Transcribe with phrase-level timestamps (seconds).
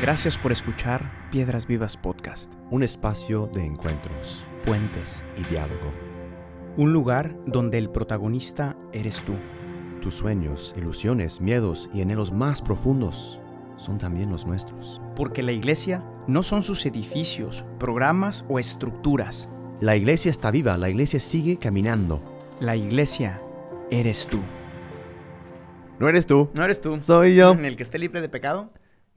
[0.00, 5.92] Gracias por escuchar Piedras Vivas Podcast, Un espacio de encuentros Puentes, y diálogo.
[6.76, 9.32] un lugar donde el protagonista eres tú.
[10.00, 13.40] Tus sueños, ilusiones, miedos y anhelos más profundos
[13.76, 15.00] son también los nuestros.
[15.16, 19.48] Porque la iglesia no son sus edificios, programas o estructuras.
[19.80, 22.20] La iglesia está viva, la iglesia sigue caminando.
[22.60, 23.40] La iglesia
[23.90, 24.38] eres tú.
[25.98, 26.50] ¿No eres tú?
[26.54, 26.98] ¿No eres tú?
[27.00, 27.52] Soy yo.
[27.54, 28.70] El que esté libre de pecado,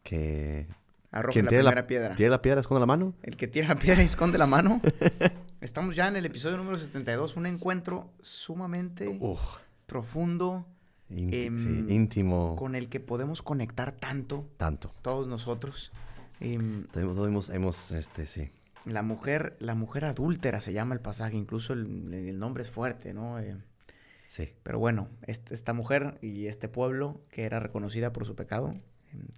[0.04, 0.68] Que...
[1.12, 2.16] ¿Quién la tiene primera la, piedra.
[2.16, 2.62] ¿Tiene la piedra?
[2.62, 3.14] ¿Esconde la mano?
[3.22, 4.80] El que tira la piedra y esconde la mano.
[5.62, 9.42] Estamos ya en el episodio número 72, un encuentro sumamente Uf.
[9.86, 10.66] profundo
[11.10, 12.56] Inti- Em, sí, íntimo.
[12.56, 14.94] con el que podemos conectar tanto Tanto.
[15.02, 15.92] todos nosotros.
[16.40, 18.50] Em, Todos hemos, hemos, este, sí.
[18.86, 23.14] la mujer, la mujer adúltera se llama el pasaje, incluso el, el nombre es fuerte,
[23.14, 23.38] ¿no?
[23.40, 23.58] Eh,
[24.30, 24.54] Sí.
[24.64, 28.74] pero bueno, este- esta mujer y este pueblo que era reconocida por su pecado,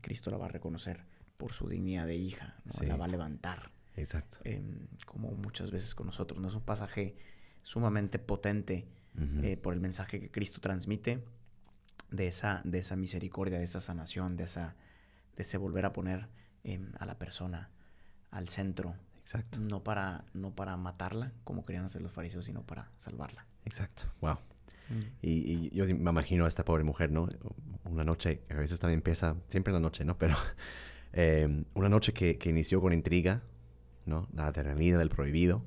[0.01, 1.05] Cristo la va a reconocer
[1.37, 2.73] por su dignidad de hija, ¿no?
[2.73, 2.85] Sí.
[2.85, 4.37] la va a levantar, Exacto.
[4.43, 6.39] em, como muchas veces con nosotros.
[6.39, 7.15] No es un pasaje
[7.61, 8.87] sumamente potente
[9.43, 11.23] eh, por el mensaje que Cristo transmite
[12.09, 14.75] de esa, de esa misericordia, de esa sanación, de, esa,
[15.35, 16.29] de ese volver a poner
[16.63, 17.69] em, a la persona
[18.31, 19.59] al centro, Exacto.
[19.59, 23.45] no para, no para matarla, como querían hacer los fariseos, sino para salvarla.
[23.65, 24.03] Exacto.
[24.21, 24.37] Wow.
[25.21, 27.27] Y, yo me imagino a esta pobre mujer, ¿no?
[27.85, 30.17] Una noche, a veces también empieza, siempre en la noche, ¿no?
[30.17, 30.35] Pero
[31.13, 33.41] eh, una noche que, inició con intriga,
[34.05, 34.27] ¿no?
[34.33, 35.63] La adrenalina del prohibido,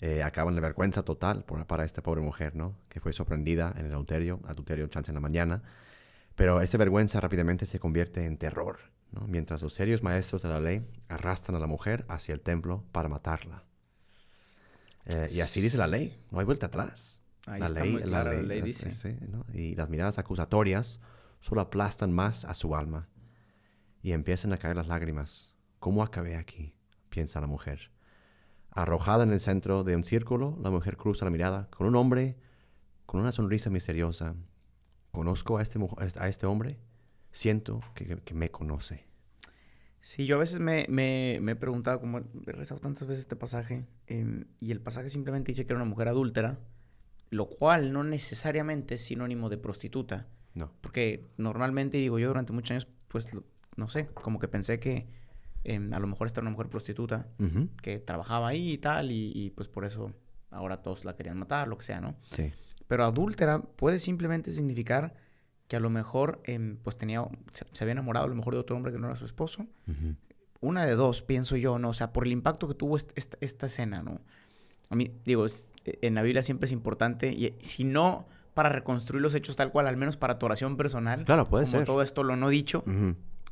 [0.00, 2.76] eh, acaba en la vergüenza total para esta pobre mujer, ¿no?
[2.88, 5.62] Que fue sorprendida en el adulterio, adulterio chance en la mañana.
[6.36, 8.78] Pero esta vergüenza rápidamente se convierte en terror,
[9.10, 9.26] ¿no?
[9.26, 13.08] Mientras los serios maestros de la ley arrastran a la mujer hacia el templo para
[13.08, 13.64] matarla.
[15.06, 17.17] Eh, y así dice la ley, no hay vuelta atrás
[17.48, 19.18] Ahí la está ley, muy clara, la ley, dice.
[19.52, 21.00] Y las miradas acusatorias
[21.40, 23.08] solo aplastan más a su alma.
[24.02, 25.54] Y empiezan a caer las lágrimas.
[25.78, 26.74] ¿Cómo acabé aquí?
[27.08, 27.90] Piensa la mujer.
[28.70, 32.36] Arrojada en el centro de un círculo, la mujer cruza la mirada con un hombre
[33.06, 34.34] con una sonrisa misteriosa.
[35.10, 36.78] ¿Conozco a este, mu- a este hombre?
[37.32, 39.06] Siento que, que- que me conoce.
[40.00, 43.34] Sí, yo a veces me, me- me he preguntado, como he rezado tantas veces este
[43.36, 46.58] pasaje, em, y el pasaje simplemente dice que era una mujer adúltera,
[47.30, 50.26] lo cual no necesariamente es sinónimo de prostituta.
[50.54, 50.72] No.
[50.80, 53.28] Porque normalmente, digo yo, durante muchos años, pues,
[53.76, 55.06] no sé, como que pensé que
[55.64, 57.28] em, a lo mejor esta era una mujer prostituta
[57.82, 60.12] que trabajaba ahí y tal, y, y, pues por eso
[60.50, 62.16] ahora todos la querían matar, lo que sea, ¿no?
[62.24, 62.52] Sí.
[62.86, 65.14] Pero adúltera puede simplemente significar
[65.68, 67.22] que a lo mejor, em, pues tenía,
[67.52, 69.66] se, se había enamorado a lo mejor de otro hombre que no era su esposo.
[70.60, 71.90] Una de dos, pienso yo, ¿no?
[71.90, 74.20] O sea, por el impacto que tuvo est- esta, esta escena, ¿no?
[74.90, 79.22] A mí, digo, es- en la Biblia siempre es importante, y si no para reconstruir
[79.22, 81.24] los hechos tal cual, al menos para tu oración personal.
[81.24, 81.84] Claro, puede como ser.
[81.84, 82.84] todo esto lo no dicho,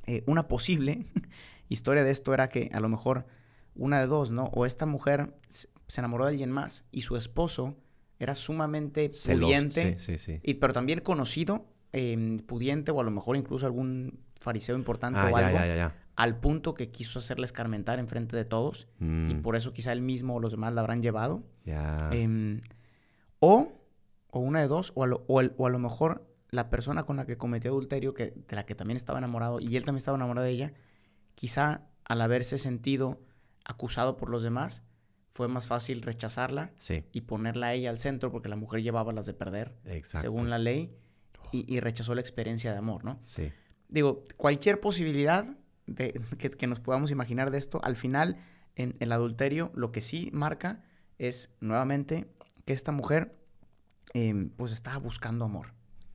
[0.07, 1.07] eh, una posible
[1.69, 3.27] historia de esto era que a lo mejor
[3.77, 4.45] una de dos, ¿no?
[4.55, 7.77] O esta mujer se enamoró de alguien más y su esposo
[8.19, 10.41] era sumamente Celoso, pudiente, Sí, sí, sí.
[10.43, 15.29] y, pero también conocido, eh, pudiente o a lo mejor incluso algún fariseo importante Ah,
[15.31, 15.95] o algo, ya, ya, ya.
[16.17, 20.01] Al punto que quiso hacerle escarmentar enfrente de todos y Mm, por eso quizá él
[20.01, 21.43] mismo o los demás la habrán llevado.
[22.13, 22.61] Em,
[23.39, 23.73] o,
[24.31, 27.05] o una de dos, o a, lo, o el- o a lo mejor la persona
[27.05, 29.99] con la que cometió adulterio, que, de la que también estaba enamorado, y él también
[29.99, 30.73] estaba enamorado de ella,
[31.35, 33.21] quizá al haberse sentido
[33.65, 34.83] acusado por los demás,
[35.33, 39.13] fue más fácil rechazarla sí, y ponerla a ella al centro, porque la mujer llevaba
[39.13, 40.23] las de perder, exacto.
[40.23, 40.97] según la ley,
[41.53, 43.21] y, y rechazó la experiencia de amor, ¿no?
[43.27, 43.53] Sí.
[43.89, 45.47] Digo, cualquier posibilidad
[45.87, 48.37] de, que, que nos podamos imaginar de esto, al final,
[48.75, 50.83] en el adulterio, lo que sí marca
[51.19, 52.27] es nuevamente
[52.65, 53.37] que esta mujer,
[54.13, 55.73] em, pues estaba buscando amor,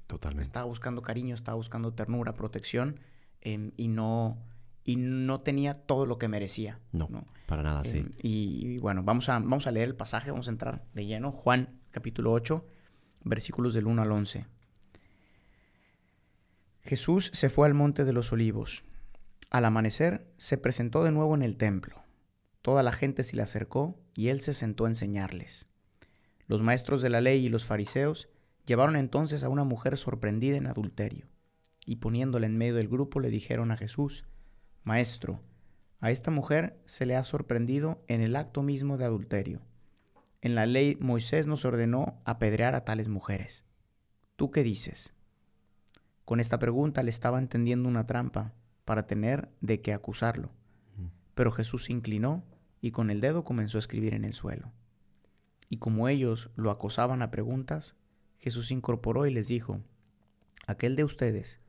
[0.08, 0.44] Totalmente.
[0.44, 3.00] estaba buscando cariño, estaba buscando ternura, protección,
[3.42, 4.38] em, y no
[4.84, 6.80] y no tenía todo lo que merecía.
[6.92, 7.08] No,
[7.46, 8.00] para nada, sí.
[8.00, 11.06] Em, y, y bueno, vamos a, vamos a leer el pasaje, vamos a entrar de
[11.06, 11.32] lleno.
[11.32, 12.66] Juan, capítulo 8,
[13.24, 14.48] versículos del 1 al 11.
[16.84, 18.84] Jesús se fue al monte de los olivos.
[19.52, 22.02] Al amanecer se presentó de nuevo en el templo.
[22.62, 25.68] Toda la gente se le acercó y él se sentó a enseñarles.
[26.48, 28.30] Los maestros de la ley y los fariseos
[28.66, 31.28] llevaron entonces a una mujer sorprendida en adulterio,
[31.86, 34.24] y poniéndola en medio del grupo le dijeron a Jesús,
[34.86, 35.44] Maestro,
[36.00, 39.62] a esta mujer se le ha sorprendido en el acto mismo de adulterio.
[40.40, 43.66] En la ley Moisés nos ordenó apedrear a tales mujeres.
[44.38, 45.14] ¿Tú qué dices?
[46.24, 48.54] Con esta pregunta le estaba entendiendo una trampa
[48.86, 50.52] para tener de qué acusarlo.
[51.34, 52.44] Pero Jesús se inclinó
[52.82, 54.72] y con el dedo comenzó a escribir en el suelo.
[55.70, 57.96] Y como ellos lo acosaban a preguntas,
[58.40, 59.80] Jesús se incorporó y les dijo,
[60.68, 61.60] Aquel de ustedes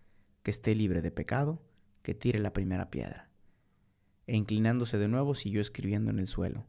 [0.42, 1.62] que esté libre de pecado,
[2.02, 3.28] que tire la primera piedra.
[4.26, 6.64] e inclinándose de nuevo siguió escribiendo en el suelo.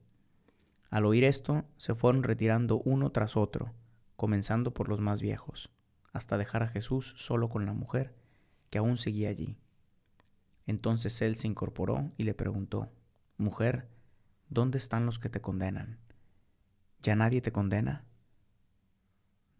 [0.89, 3.73] Al oír esto, se fueron retirando uno tras otro,
[4.15, 5.71] comenzando por los más viejos,
[6.13, 8.15] hasta dejar a Jesús solo con la mujer,
[8.69, 9.57] que aún seguía allí.
[10.65, 12.91] Entonces él se incorporó y le preguntó,
[13.37, 13.89] Mujer,
[14.49, 15.99] ¿dónde están los que te condenan?
[17.01, 18.05] ¿Ya nadie te condena?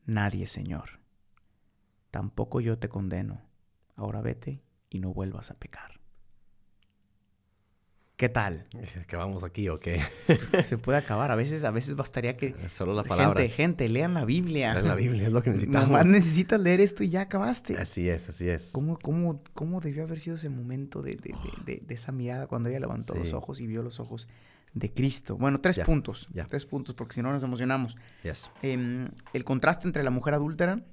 [0.06, 1.00] Nadie, Señor.
[2.12, 3.42] Tampoco yo te condeno.
[3.96, 6.03] Ahora vete y no vuelvas a pecar.
[8.16, 8.66] ¿Qué tal?
[9.08, 10.02] ¿Que vamos aquí o qué?
[10.64, 11.32] Se puede acabar.
[11.32, 12.56] A veces, a veces bastaría que...
[12.70, 13.42] Solo la palabra.
[13.42, 14.74] Gente, gente, lean la Biblia.
[14.74, 15.90] Lean la Biblia, es lo que necesitamos.
[15.90, 17.78] Nomás necesitas leer esto y ya acabaste.
[17.78, 18.72] Así es, así es.
[18.72, 22.70] ¿Cómo, cómo, cómo debió haber sido ese momento de, de, de, de esa mirada cuando
[22.70, 24.28] ella levantó los ojos y vio los ojos
[24.74, 25.36] de Cristo?
[25.38, 26.28] Bueno, tres puntos.
[26.32, 26.46] Ya.
[26.46, 27.98] Tres puntos, porque si no nos emocionamos.
[28.22, 28.52] Yes.
[28.62, 30.84] Eh, el contraste entre la mujer adúltera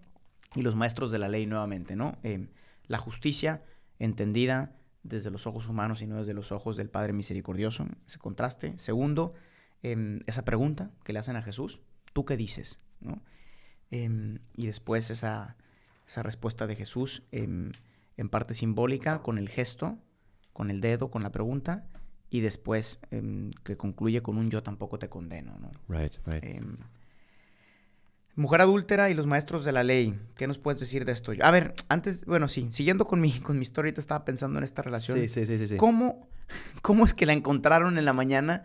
[0.54, 2.18] y los maestros de la ley nuevamente, ¿no?
[2.22, 2.48] Eh,
[2.86, 3.62] la justicia
[3.98, 4.72] entendida
[5.02, 8.78] desde los ojos humanos y no desde los ojos del Padre Misericordioso, ese contraste.
[8.78, 9.34] Segundo,
[9.82, 11.80] eh, esa pregunta que le hacen a Jesús,
[12.12, 12.80] ¿tú qué dices?
[13.00, 13.22] ¿no?
[13.90, 15.56] Eh, y después esa,
[16.06, 17.72] esa, respuesta de Jesús em,
[18.16, 19.98] en parte simbólica con el gesto,
[20.52, 21.86] con el dedo, con la pregunta,
[22.28, 25.58] y después em, que concluye con un yo tampoco te condeno.
[25.58, 25.70] ¿no?
[25.88, 26.62] Right, right.
[28.40, 30.18] Mujer adúltera y los maestros de la ley.
[30.34, 31.32] ¿Qué nos puedes decir de esto?
[31.42, 34.64] A ver, antes, bueno, sí, siguiendo con mi, con mi historia, te estaba pensando en
[34.64, 35.18] esta relación.
[35.18, 35.76] Sí, sí, sí, sí.
[35.76, 36.26] ¿Cómo,
[36.80, 38.64] ¿Cómo es que la encontraron en la mañana?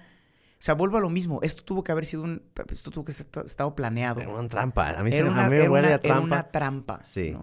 [0.54, 1.42] O sea, vuelvo a lo mismo.
[1.44, 2.42] Esto tuvo que haber sido un...
[2.70, 4.22] Esto tuvo que haber estado planeado.
[4.22, 4.92] Era una trampa.
[4.92, 6.08] A mí se me huele a trampa.
[6.08, 7.04] Era una trampa.
[7.04, 7.36] Sí.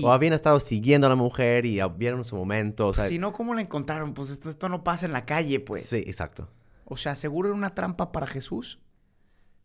[0.00, 2.86] o habían estado siguiendo a la mujer y vieron su momento.
[2.86, 4.14] O sea, si no, ¿cómo la encontraron?
[4.14, 5.86] Pues esto, esto no pasa en la calle, pues.
[5.86, 6.48] Sí, exacto.
[6.84, 8.78] O sea, seguro era una trampa para Jesús.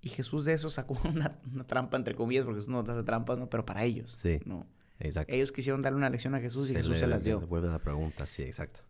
[0.03, 3.49] Y Jesús de eso sacó una, trampa, entre comillas, porque Jesús no hace trampas, ¿no?
[3.49, 4.19] Pero para ellos.
[4.21, 4.39] Sí.
[4.45, 4.67] ¿no?
[4.99, 5.33] Exacto.
[5.33, 7.39] Ellos quisieron darle una lección a Jesús y Jesús se las dio.
[7.39, 8.81] Devuelve la pregunta, sí, exacto.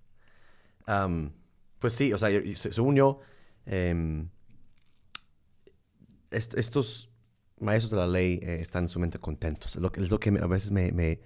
[1.79, 3.21] pues sí, o sea, según yo,
[3.65, 4.27] em,
[6.31, 7.09] estos
[7.59, 9.75] maestros de la ley eh, están sumamente contentos.
[9.75, 11.21] Es lo, es lo que a veces me, me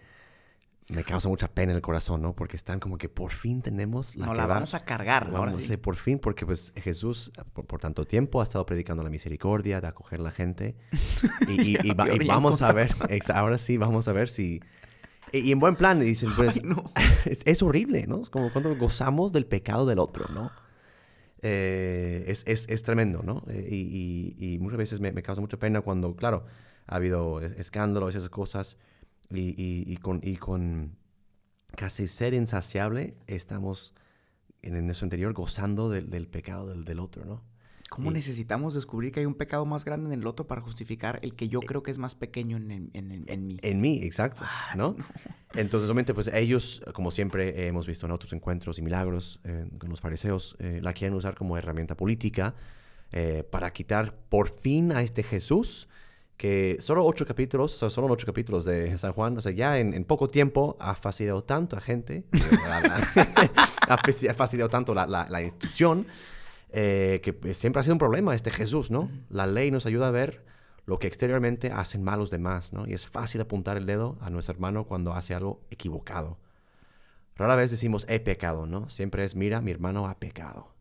[1.06, 2.34] causa mucha pena en el corazón, ¿no?
[2.34, 5.30] Porque están como que por fin tenemos la no, la vamos a cargar.
[5.31, 9.81] Vamos a por fin, porque pues Jesús por, tanto tiempo ha estado predicando la misericordia,
[9.81, 10.75] de acoger a la gente.
[11.48, 11.78] Y,
[12.28, 12.95] vamos a ver,
[13.34, 14.62] ahora sí, vamos a ver si...
[15.34, 16.92] Y, en buen plan, dicen, pues, no.
[17.25, 18.22] es, horrible, ¿no?
[18.22, 20.51] Es como cuando gozamos del pecado del otro, ¿no?
[21.42, 23.44] Eh, es, es, es, tremendo, ¿no?
[23.50, 26.45] Eh, y, muchas veces me, me, causa mucha pena cuando, claro,
[26.88, 28.78] ha habido escándalos y esas cosas
[29.30, 30.98] y, y, con, y con
[31.76, 33.94] casi ser insaciable, estamos
[34.62, 37.44] en nuestro interior gozando del, del pecado del, del, otro, ¿no?
[37.90, 41.36] ¿Cómo necesitamos descubrir que hay un pecado más grande en el otro para justificar el
[41.36, 43.58] que yo creo que es más pequeño en, en, en, en mí?
[43.62, 44.98] En mí, exacto, ah, ¿no?
[45.54, 49.90] Entonces, obviamente, pues ellos, como siempre hemos visto en otros encuentros y milagros eh, con
[49.90, 52.56] los fariseos, eh, la quieren usar como herramienta política
[53.14, 55.88] eh, para quitar por fin a este Jesús
[56.38, 60.28] que solo ocho capítulos, solo ocho capítulos de San Juan, o sea, ya en, poco
[60.28, 62.25] tiempo ha facilitado tanto a gente,
[63.89, 66.06] ha facilitado tanto la, la, institución,
[66.69, 69.10] eh, que siempre ha sido un problema este Jesús, ¿no?
[69.30, 70.45] La ley nos ayuda a ver
[70.86, 72.88] lo que exteriormente hacen mal los demás, ¿no?
[72.88, 76.38] Y es fácil apuntar el dedo a nuestro hermano cuando hace algo equivocado.
[77.36, 78.90] Rara vez decimos he pecado, ¿no?
[78.90, 80.74] Siempre es mira, mi hermano ha pecado,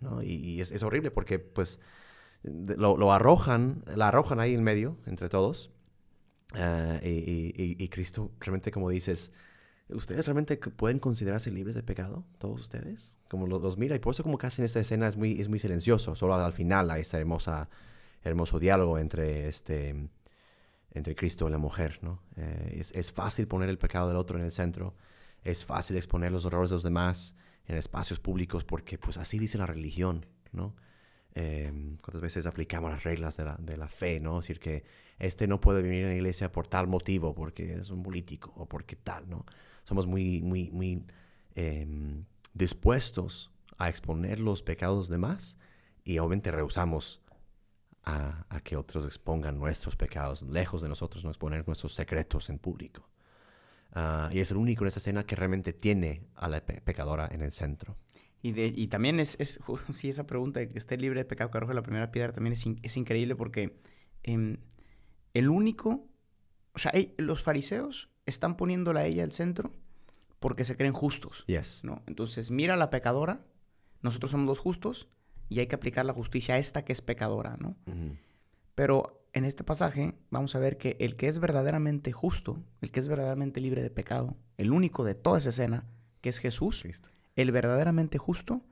[0.00, 0.22] ¿no?
[0.22, 1.80] Y, es, es horrible porque, pues,
[2.42, 5.70] lo, arrojan, la arrojan ahí en medio, entre todos.
[6.54, 9.32] Eh, y, Cristo realmente, como dices,
[9.88, 12.24] ¿ustedes realmente pueden considerarse libres de pecado?
[12.38, 13.18] ¿Todos ustedes?
[13.28, 15.58] Como los, mira, y por eso como casi en esta escena es muy, es muy
[15.58, 16.14] silencioso.
[16.14, 17.68] Solo al final hay este hermosa,
[18.22, 20.08] hermoso diálogo entre, este,
[20.92, 22.22] entre Cristo y la mujer, ¿no?
[22.36, 24.94] Eh, es, es, fácil poner el pecado del otro en el centro.
[25.42, 29.58] Es fácil exponer los errores de los demás en espacios públicos porque pues así dice
[29.58, 30.74] la religión, ¿no?
[31.34, 34.38] Eh, cuántas veces aplicamos las reglas de la, de la, fe, ¿no?
[34.38, 34.84] Es decir, que
[35.18, 38.66] este no puede venir a la iglesia por tal motivo, porque es un político o
[38.66, 39.44] porque tal, ¿no?
[39.84, 41.04] Somos muy, muy, muy
[41.54, 45.58] em, dispuestos a exponer los pecados de demás
[46.04, 47.22] y obviamente rehusamos
[48.04, 52.58] a, a, que otros expongan nuestros pecados, lejos de nosotros, no exponer nuestros secretos en
[52.58, 53.10] público.
[53.94, 57.42] Uh, y es el único en esta escena que realmente tiene a la pecadora en
[57.42, 57.96] el centro.
[58.42, 59.60] Y, de, y también es, es,
[59.92, 62.54] sí, esa pregunta de que esté libre de pecado que arroje la primera piedra también
[62.54, 63.80] es, es increíble porque
[64.22, 64.58] eh,
[65.34, 66.08] el único,
[66.72, 69.72] o sea, los fariseos están poniéndola a ella al centro
[70.38, 71.44] porque se creen justos.
[71.46, 71.80] Yes.
[71.84, 72.02] ¿no?
[72.06, 73.44] Entonces, mira a la pecadora,
[74.02, 75.08] nosotros somos los justos
[75.48, 77.76] y hay que aplicar la justicia a esta que es pecadora, ¿no?
[78.74, 83.00] Pero en este pasaje vamos a ver que el que es verdaderamente justo, el que
[83.00, 85.84] es verdaderamente libre de pecado, el único de toda esa escena,
[86.20, 86.84] que es Jesús,
[87.36, 88.62] el verdaderamente justo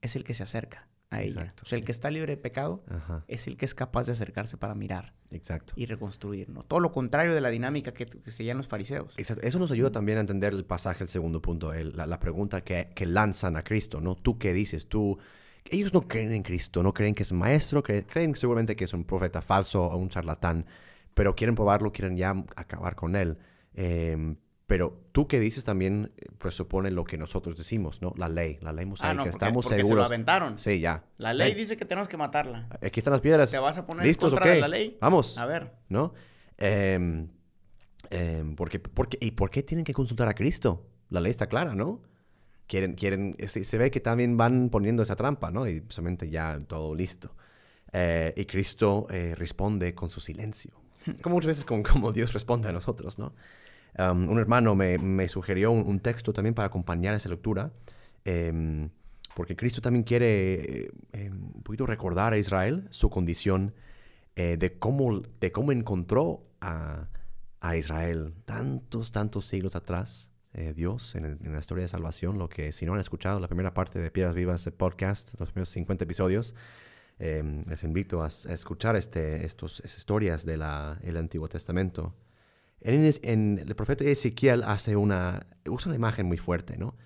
[0.00, 1.40] es el que se acerca a ella.
[1.42, 3.22] Exacto, o sea, el que está libre de pecado Ajá.
[3.28, 5.74] es el que es capaz de acercarse para mirar Exacto.
[5.76, 6.62] y reconstruir, ¿no?
[6.62, 9.14] Todo lo contrario de la dinámica que, que seguían los fariseos.
[9.18, 9.46] Exacto.
[9.46, 12.62] Eso nos ayuda también a entender el pasaje, el segundo punto, el- la, la pregunta
[12.62, 14.14] que, que lanzan a Cristo, ¿no?
[14.16, 14.88] ¿Tú qué dices?
[14.88, 15.18] Tú,
[15.66, 18.94] ellos no creen en Cristo, no creen que es maestro, cre- creen seguramente que es
[18.94, 20.64] un profeta falso o un charlatán,
[21.12, 23.36] pero quieren probarlo, quieren ya acabar con él.
[23.74, 24.36] Em,
[24.72, 28.14] pero tú que dices también eh, presupone lo que nosotros decimos, ¿no?
[28.16, 29.10] La ley, la ley mosaica.
[29.10, 30.06] Ah, no, porque, Estamos porque se lo seguros.
[30.06, 30.58] aventaron.
[30.58, 31.04] Sí, ya.
[31.18, 32.68] La ley dice que tenemos que matarla.
[32.80, 33.50] Aquí están las piedras.
[33.50, 34.60] ¿Te vas a poner ¿Listos contra de qué?
[34.62, 34.96] la ley?
[34.98, 35.36] Vamos.
[35.36, 35.72] A ver.
[35.90, 36.14] ¿no?
[36.56, 37.28] Em,
[38.08, 40.86] em, porque, porque, ¿Y por qué tienen que consultar a Cristo?
[41.10, 42.00] La ley está clara, ¿no?
[42.66, 45.68] Quieren, quieren, este, se ve que también van poniendo esa trampa, ¿no?
[45.68, 47.36] Y solamente ya todo listo.
[47.92, 50.72] Eh, y Cristo eh, responde con su silencio.
[51.22, 53.34] Como muchas veces como, como Dios responde a nosotros, ¿no?
[53.98, 57.72] Um, un hermano me, me sugirió un, un texto también para acompañar esa lectura,
[58.24, 58.88] em,
[59.34, 63.74] porque Cristo también quiere eh, em, un poquito recordar a Israel su condición
[64.36, 67.08] eh, de, cómo, de cómo encontró a,
[67.60, 70.30] a Israel tantos, tantos siglos atrás.
[70.54, 73.48] eh, Dios en, en la historia de salvación, lo que si no han escuchado la
[73.48, 76.54] primera parte de Piedras Vivas, el podcast, los primeros 50 episodios,
[77.18, 80.62] eh, les invito a, a escuchar este, estos, estas historias del
[81.16, 82.14] Antiguo Testamento.
[82.84, 86.96] En, en el profeta Ezequiel hace una, usa una imagen muy fuerte, ¿no?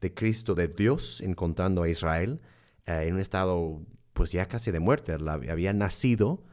[0.00, 2.40] De Cristo, de Dios encontrando a Israel
[2.86, 3.80] eh, en un estado,
[4.12, 5.18] pues ya casi de muerte.
[5.18, 6.44] La- había nacido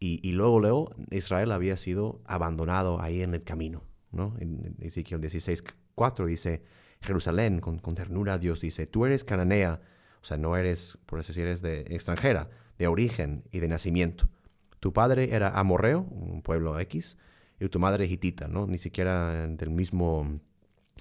[0.00, 3.82] y, y luego, luego Israel había sido abandonado ahí en el camino,
[4.12, 4.34] ¿no?
[4.40, 6.62] En, en Ezequiel 16, 4 dice,
[7.00, 9.80] Jerusalén, con, con ternura Dios, dice, tú eres cananea,
[10.20, 14.28] o sea, no eres, por así decir, eres de extranjera, de origen y de nacimiento.
[14.80, 17.16] Tu padre era amorreo, un pueblo X,
[17.60, 18.66] y tu madre hitita, ¿no?
[18.66, 20.40] Ni siquiera del mismo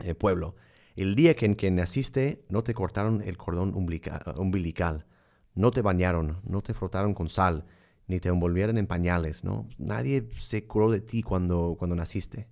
[0.04, 0.56] eh, pueblo.
[0.96, 5.06] El día que en que naciste no te cortaron el cordón umbilica- umbilical,
[5.54, 7.66] no te bañaron, no te frotaron con sal,
[8.08, 9.68] ni te envolvieron en pañales, ¿no?
[9.78, 12.48] Nadie se curó de ti cuando, cuando naciste.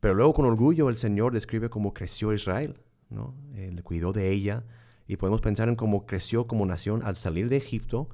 [0.00, 2.80] Pero luego con orgullo el Señor describe cómo creció Israel,
[3.10, 3.34] ¿no?
[3.54, 4.64] Él cuidó de ella
[5.06, 8.08] y podemos pensar en cómo creció como nación al salir de Egipto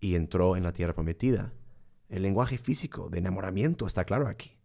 [0.00, 1.52] y entró en la tierra prometida.
[2.08, 4.56] El lenguaje físico de enamoramiento está claro aquí.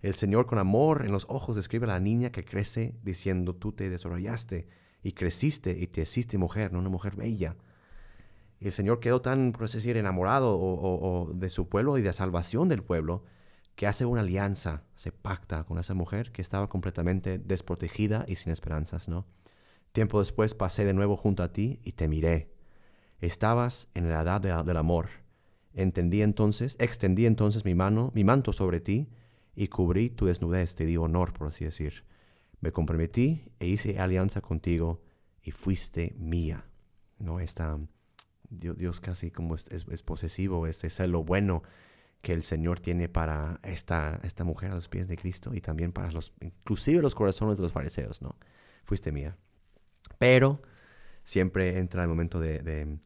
[0.00, 3.72] El Señor con amor en los ojos describe a la niña que crece diciendo tú
[3.72, 4.68] te desarrollaste
[5.02, 7.56] y creciste y te hiciste mujer, no una mujer bella.
[8.60, 12.12] El Señor quedó tan, por así decir, enamorado o, de su pueblo y de la
[12.12, 13.24] salvación del pueblo
[13.74, 18.50] que hace una alianza, se pacta con esa mujer que estaba completamente desprotegida y sin
[18.50, 19.26] esperanzas, ¿no?
[19.92, 22.50] Tiempo después pasé de nuevo junto a ti y te miré.
[23.20, 25.08] Estabas en la edad de- del amor.
[25.76, 29.08] Entendí entonces, extendí entonces mi mano, mi manto sobre ti
[29.54, 32.02] y cubrí tu desnudez, te di honor, por así decir.
[32.60, 35.02] Me comprometí e hice alianza contigo
[35.42, 36.64] y fuiste mía.
[37.18, 37.40] ¿No?
[37.40, 37.78] Esta,
[38.50, 41.62] Dios, Dios casi como es, es- es posesivo, este celo bueno
[42.22, 45.92] que el Señor tiene para esta, esta mujer a los pies de Cristo y también
[45.92, 48.34] para los, inclusive los corazones de los fariseos, ¿no?
[48.84, 49.36] Fuiste mía.
[50.18, 50.60] Pero
[51.22, 52.98] siempre entra el momento de,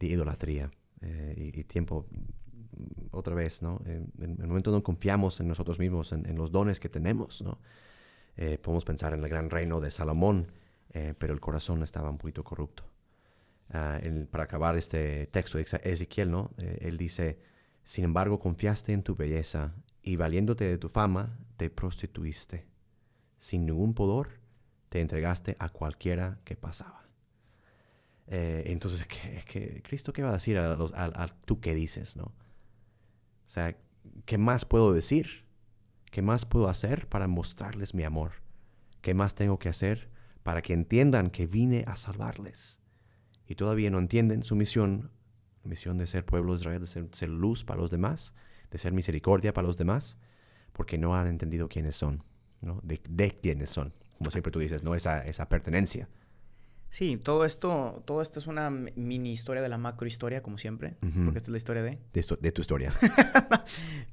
[0.00, 0.70] idolatría
[1.02, 3.80] eh, y, tiempo, mm, otra vez, ¿no?
[3.86, 7.58] En, el momento donde confiamos en nosotros mismos, en, los dones que tenemos, ¿no?
[8.36, 10.52] Eh, podemos pensar en el gran reino de Salomón,
[10.92, 12.84] eh, pero el corazón estaba un poquito corrupto.
[13.72, 16.50] Ah, para acabar este texto de Ezequiel, ¿no?
[16.58, 17.38] Él dice,
[17.84, 22.66] sin embargo, confiaste en tu belleza y valiéndote de tu fama, te prostituiste.
[23.38, 24.40] Sin ningún pudor,
[24.88, 26.99] te entregaste a cualquiera que pasaba.
[28.30, 32.16] Eh, entonces, ¿qué, qué- Cristo qué va a decir a, los, a- tú qué dices,
[32.16, 32.24] no?
[32.24, 32.32] O
[33.46, 33.76] sea,
[34.24, 35.44] ¿qué más puedo decir?
[36.10, 38.32] ¿Qué más puedo hacer para mostrarles mi amor?
[39.02, 40.08] ¿Qué más tengo que hacer
[40.42, 42.80] para que entiendan que vine a salvarles?
[43.46, 45.10] Y todavía no entienden su misión,
[45.64, 48.34] misión de ser pueblo de Israel, de ser, ser luz para los demás,
[48.70, 50.18] de ser misericordia para los demás,
[50.72, 52.24] porque no han entendido quiénes son,
[52.60, 52.80] ¿no?
[52.84, 53.92] De, de quiénes son.
[54.18, 54.94] Como siempre tú dices, ¿no?
[54.94, 56.08] Esa, esa pertenencia.
[56.90, 61.24] Sí, todo esto, todo esto es una mini historia de la macrohistoria, como siempre, Ujú.
[61.24, 61.98] porque esta es la historia de...
[62.12, 62.92] De, esto- de tu historia.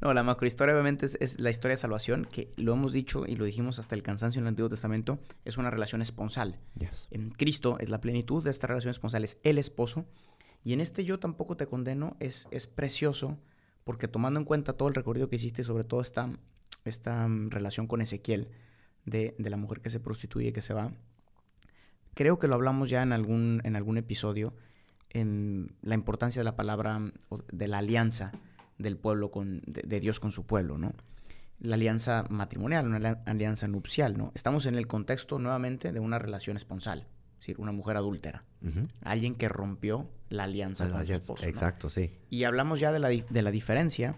[0.02, 3.36] No, la macrohistoria obviamente es, es la historia de salvación, que lo hemos dicho y
[3.36, 6.60] lo dijimos hasta el cansancio en el Antiguo Testamento, es una relación esponsal.
[6.78, 7.08] Yes.
[7.10, 10.06] En Cristo es la plenitud de esta relación esponsal, es el esposo.
[10.64, 13.40] Y en este yo tampoco te condeno, es, es precioso,
[13.84, 16.30] porque tomando en cuenta todo el recorrido que hiciste, sobre todo esta,
[16.86, 18.50] esta relación con Ezequiel,
[19.06, 20.92] de, de la mujer que se prostituye que se va,
[22.18, 24.54] creo que lo hablamos ya en algún, en algún episodio,
[25.12, 27.00] en la importancia de la palabra,
[27.52, 28.32] de la alianza
[28.78, 30.94] del pueblo con, de, de Dios con su pueblo, ¿no?
[31.60, 34.32] La alianza matrimonial, una ali- alianza nupcial, ¿no?
[34.36, 37.08] Estamos en el contexto nuevamente de una relación esponsal.
[37.34, 38.44] es decir, una mujer adúltera,
[39.02, 41.44] alguien que rompió la alianza Ah, con su esposo.
[41.44, 41.50] ¿no?
[41.50, 42.12] Exacto, sí.
[42.30, 44.16] Y hablamos ya de la, de la diferencia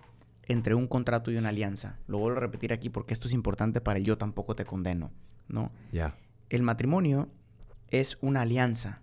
[0.47, 1.99] entre un contrato y una alianza.
[2.07, 5.11] Lo vuelvo a repetir aquí porque esto es importante para el yo tampoco te condeno,
[5.47, 5.71] ¿no?
[5.91, 6.15] Ya.
[6.49, 7.29] El matrimonio
[7.91, 9.01] es una alianza.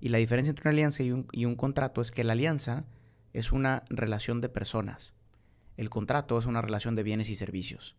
[0.00, 2.84] Y la diferencia entre una alianza y un, y un contrato es que la alianza
[3.32, 5.14] es una relación de personas.
[5.76, 7.96] El contrato es una relación de bienes y servicios.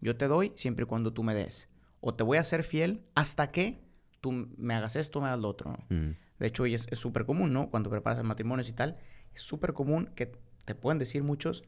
[0.00, 1.68] Yo te doy siempre y cuando tú me des.
[2.00, 3.80] O te voy a ser fiel hasta que
[4.20, 5.72] tú me hagas esto, me hagas lo otro.
[5.72, 5.96] ¿no?
[5.96, 6.16] Mm.
[6.38, 7.70] De hecho, es súper común, ¿no?
[7.70, 8.98] Cuando preparas matrimonios y tal,
[9.34, 10.32] es súper común que
[10.64, 11.64] te pueden decir muchos,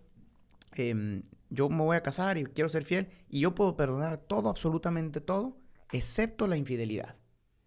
[0.75, 4.51] em, yo me voy a casar y quiero ser fiel y yo puedo perdonar todo,
[4.51, 5.57] absolutamente todo,
[5.93, 7.17] excepto la infidelidad.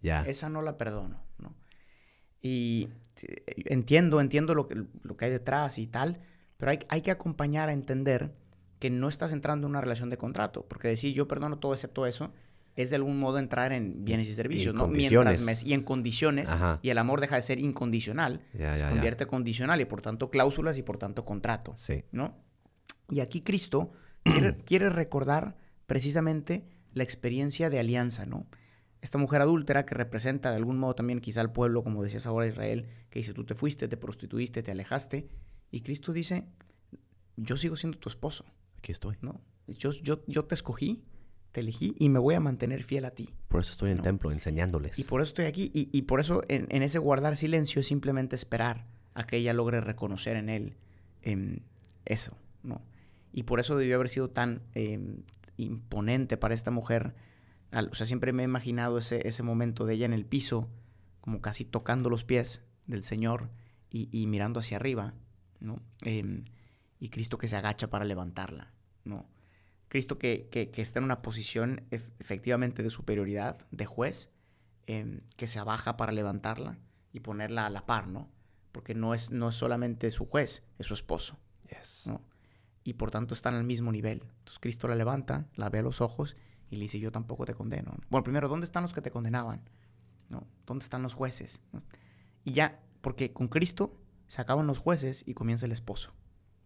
[0.02, 0.24] Ya.
[0.24, 1.54] Esa no la perdono, ¿no?
[2.42, 2.90] Y
[3.22, 6.20] eh, entiendo, entiendo lo que, lo que hay detrás y tal,
[6.58, 8.34] pero hay, hay que acompañar a entender
[8.80, 12.06] que no estás entrando en una relación de contrato, porque decir yo perdono todo excepto
[12.08, 12.34] eso
[12.76, 14.88] es de algún modo entrar en bienes y servicios, en ¿no?
[14.88, 16.80] Mientras me- y en condiciones, Ajá.
[16.82, 20.32] y el amor deja de ser incondicional, Ya, se ya, convierte condicional y por tanto
[20.32, 21.74] cláusulas y por tanto contrato.
[21.78, 22.06] Sí.
[22.12, 22.34] ¿no?
[23.10, 23.92] Y aquí Cristo
[24.24, 28.48] quiere, quiere recordar precisamente la experiencia de alianza, ¿no?
[29.02, 32.48] Esta mujer adúltera que representa de algún modo también quizá al pueblo, como decías ahora
[32.48, 35.28] Israel, que dice, tú te fuiste, te prostituiste, te alejaste,
[35.72, 36.46] y Cristo dice,
[37.36, 38.46] yo sigo siendo tu esposo,
[38.82, 39.16] Aquí estoy.
[39.22, 39.40] ¿no?
[39.68, 41.04] Yo, yo, yo te escogí,
[41.52, 43.30] te elegí y me voy a mantener fiel a ti.
[43.48, 44.98] Por eso estoy en el templo enseñándoles.
[44.98, 45.70] Y por eso estoy aquí.
[45.74, 49.54] Y, y por eso en, en ese guardar silencio es simplemente esperar a que ella
[49.54, 50.78] logre reconocer en él
[51.22, 51.60] em,
[52.06, 52.82] eso, ¿no?
[53.34, 55.24] Y por eso debió haber sido tan em,
[55.58, 57.14] imponente para esta mujer.
[57.74, 60.70] O sea, siempre me he imaginado ese, ese momento de ella en el piso,
[61.22, 63.50] como casi tocando los pies del Señor
[63.90, 65.14] y, y mirando hacia arriba,
[65.60, 65.82] ¿no?
[66.04, 66.46] Em,
[67.00, 68.74] y Cristo que se agacha para levantarla,
[69.06, 69.30] ¿no?
[69.88, 74.32] Cristo que, que- que está en una posición ef- efectivamente de superioridad, de juez,
[74.88, 76.78] em, que se abaja para levantarla
[77.14, 78.30] y ponerla a la par, ¿no?
[78.72, 82.06] Porque no es, no es solamente su juez, es su esposo, Yes.
[82.08, 82.22] ¿no?
[82.84, 84.22] Y por tanto están al mismo nivel.
[84.40, 86.36] Entonces Cristo la levanta, la ve a los ojos
[86.72, 87.94] y le dice, yo tampoco te condeno.
[88.10, 89.62] Bueno, primero, ¿dónde están los que te condenaban?
[90.30, 90.48] ¿No?
[90.66, 91.62] ¿Dónde están los jueces?
[91.74, 91.80] ¿No?
[92.46, 96.14] Y ya, porque con Cristo se acaban los jueces y comienza el esposo.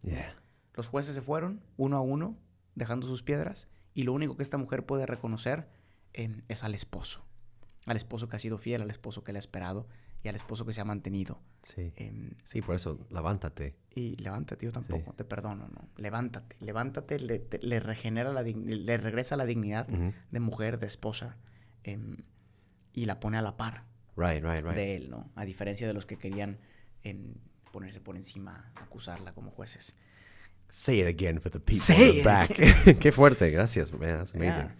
[0.04, 0.40] Yeah.
[0.76, 2.38] Los jueces se fueron uno a uno,
[2.76, 5.68] dejando sus piedras, y lo único que esta mujer puede reconocer
[6.14, 7.26] em, es al esposo.
[7.88, 9.88] Al esposo que ha sido fiel, al esposo que le ha esperado
[10.26, 11.40] y al esposo que se ha mantenido.
[11.62, 11.94] Sí.
[11.96, 13.76] Em, Sí, por eso, levántate.
[13.94, 15.88] y levántate, yo tampoco, te perdono, ¿no?
[15.98, 21.38] Levántate, levántate, le, te- le regenera la le regresa la dignidad de mujer, de esposa,
[21.84, 22.18] em,
[22.94, 23.84] y la pone a la par
[24.18, 24.76] Right, right, right.
[24.76, 25.30] de él, ¿no?
[25.36, 26.58] A diferencia de los que querían
[27.04, 27.36] em,
[27.72, 29.96] ponerse por encima, acusarla como jueces.
[30.70, 32.50] Say it again for the people Say in the back.
[33.00, 34.18] Qué fuerte, gracias, man.
[34.18, 34.64] That's amazing.
[34.70, 34.76] Yeah.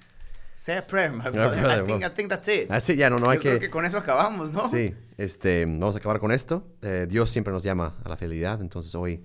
[0.56, 1.60] Say a prayer, my brother.
[1.60, 2.72] brother, I, think, I think that's it.
[2.72, 3.66] Así ya, no, no hay Yo creo que...
[3.66, 4.68] que con eso acabamos, ¿no?
[4.70, 6.66] Sí, este, vamos a acabar con esto.
[6.82, 9.24] Eh, Dios siempre nos llama a la fidelidad, entonces hoy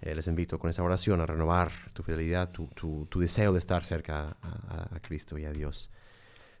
[0.00, 3.58] eh, les invito con esa oración a renovar tu fidelidad, tu, tu- tu deseo de
[3.58, 4.48] estar cerca a,
[4.90, 5.90] a- a Cristo y a Dios.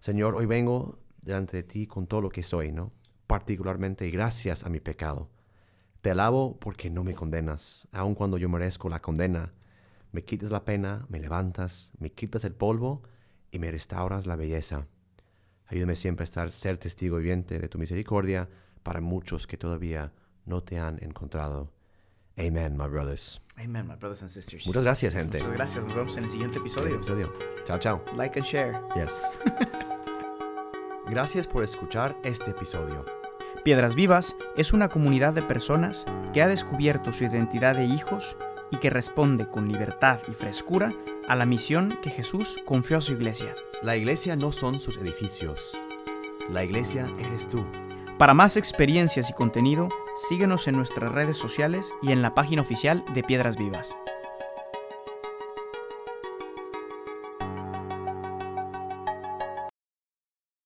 [0.00, 2.92] Señor, hoy vengo delante de ti con todo lo que soy, ¿no?
[3.26, 5.30] Particularmente y gracias a mi pecado.
[6.02, 9.52] Te alabo porque no me condenas, aun cuando yo merezco la condena.
[10.12, 13.02] Me quitas la pena, me levantas, me quitas el polvo
[13.50, 14.86] y me restauras la belleza.
[15.66, 18.48] Ayúdame siempre a estar, ser testigo viviente de tu misericordia
[18.82, 20.12] para muchos que todavía
[20.44, 21.72] no te han encontrado.
[22.36, 23.40] Amen, my brothers.
[23.56, 24.66] Amen, my brothers and sisters.
[24.66, 25.38] Muchas gracias, gente.
[25.38, 25.86] Muchas gracias.
[25.86, 26.94] Nos vemos en el siguiente episodio.
[26.94, 27.32] episodio.
[27.64, 28.02] Chao, chao.
[28.16, 28.72] Like and share.
[28.96, 29.36] Yes.
[31.08, 33.04] Gracias por escuchar este episodio.
[33.64, 38.36] Piedras Vivas es una comunidad de personas que ha descubierto su identidad de hijos
[38.70, 40.92] y que responde con libertad y frescura
[41.30, 43.54] a la misión que Jesús confió a su iglesia.
[43.82, 45.80] La iglesia no son sus edificios.
[46.50, 47.64] La iglesia eres tú.
[48.18, 49.88] Para más experiencias y contenido,
[50.28, 53.96] síguenos en nuestras redes sociales y en la página oficial de Piedras Vivas.